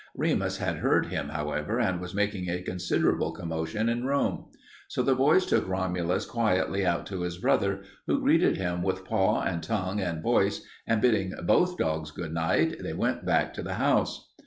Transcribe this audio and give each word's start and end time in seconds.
Remus 0.15 0.57
had 0.57 0.77
heard 0.77 1.05
him, 1.05 1.29
however, 1.29 1.79
and 1.79 2.01
was 2.01 2.15
making 2.15 2.49
a 2.49 2.63
considerable 2.63 3.31
commotion 3.31 3.87
in 3.87 4.03
Rome. 4.03 4.45
So 4.87 5.03
the 5.03 5.13
boys 5.13 5.45
took 5.45 5.67
Romulus 5.69 6.25
quietly 6.25 6.83
out 6.83 7.05
to 7.05 7.21
his 7.21 7.37
brother, 7.37 7.83
who 8.07 8.19
greeted 8.19 8.57
him 8.57 8.81
with 8.81 9.05
paw 9.05 9.43
and 9.43 9.61
tongue 9.61 10.01
and 10.01 10.23
voice, 10.23 10.65
and 10.87 11.03
bidding 11.03 11.33
both 11.43 11.77
dogs 11.77 12.09
goodnight, 12.09 12.81
they 12.81 12.93
went 12.93 13.27
back 13.27 13.53
to 13.53 13.61
the 13.61 13.75
house. 13.75 14.31